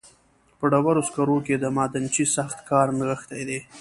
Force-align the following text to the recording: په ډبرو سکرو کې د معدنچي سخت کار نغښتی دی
په 0.57 0.65
ډبرو 0.71 1.01
سکرو 1.07 1.37
کې 1.45 1.55
د 1.59 1.65
معدنچي 1.77 2.25
سخت 2.35 2.57
کار 2.69 2.87
نغښتی 2.97 3.43
دی 3.49 3.59